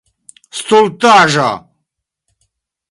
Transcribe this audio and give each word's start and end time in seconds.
Stultaĵo! 0.61 1.47